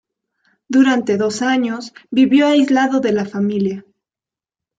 [0.67, 3.85] Durante dos años, vivió aislado de la familia.